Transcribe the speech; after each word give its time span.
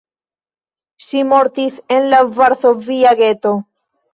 Ŝi 1.09 1.21
mortis 1.33 1.77
en 1.99 2.09
la 2.15 2.25
varsovia 2.41 3.17
geto. 3.25 3.57